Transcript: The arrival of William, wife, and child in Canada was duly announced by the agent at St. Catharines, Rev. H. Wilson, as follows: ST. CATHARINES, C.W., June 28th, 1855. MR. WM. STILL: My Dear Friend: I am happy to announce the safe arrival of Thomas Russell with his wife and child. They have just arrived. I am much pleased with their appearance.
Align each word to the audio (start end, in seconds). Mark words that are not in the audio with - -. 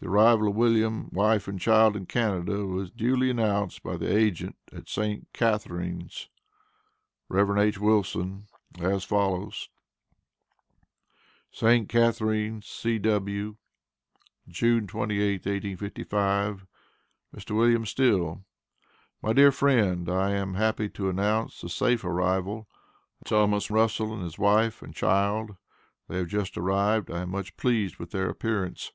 The 0.00 0.08
arrival 0.08 0.48
of 0.48 0.54
William, 0.54 1.08
wife, 1.12 1.48
and 1.48 1.58
child 1.58 1.96
in 1.96 2.04
Canada 2.04 2.66
was 2.66 2.90
duly 2.90 3.30
announced 3.30 3.82
by 3.82 3.96
the 3.96 4.14
agent 4.14 4.54
at 4.70 4.86
St. 4.86 5.32
Catharines, 5.32 6.28
Rev. 7.30 7.56
H. 7.56 7.78
Wilson, 7.78 8.48
as 8.78 9.02
follows: 9.04 9.70
ST. 11.50 11.88
CATHARINES, 11.88 12.66
C.W., 12.66 13.56
June 14.46 14.86
28th, 14.86 15.46
1855. 15.46 16.66
MR. 17.34 17.44
WM. 17.46 17.86
STILL: 17.86 18.44
My 19.22 19.32
Dear 19.32 19.52
Friend: 19.52 20.10
I 20.10 20.32
am 20.32 20.52
happy 20.52 20.90
to 20.90 21.08
announce 21.08 21.62
the 21.62 21.70
safe 21.70 22.04
arrival 22.04 22.68
of 23.22 23.28
Thomas 23.28 23.70
Russell 23.70 24.10
with 24.14 24.20
his 24.24 24.38
wife 24.38 24.82
and 24.82 24.94
child. 24.94 25.56
They 26.08 26.18
have 26.18 26.28
just 26.28 26.58
arrived. 26.58 27.10
I 27.10 27.22
am 27.22 27.30
much 27.30 27.56
pleased 27.56 27.96
with 27.96 28.10
their 28.10 28.28
appearance. 28.28 28.92